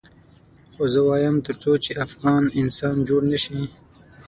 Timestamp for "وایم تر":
1.07-1.55